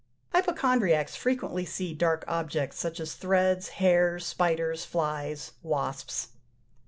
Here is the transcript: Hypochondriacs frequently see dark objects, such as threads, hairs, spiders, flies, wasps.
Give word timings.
Hypochondriacs 0.33 1.15
frequently 1.15 1.63
see 1.63 1.93
dark 1.93 2.23
objects, 2.27 2.79
such 2.79 2.99
as 2.99 3.13
threads, 3.13 3.67
hairs, 3.77 4.25
spiders, 4.25 4.83
flies, 4.83 5.51
wasps. 5.61 6.29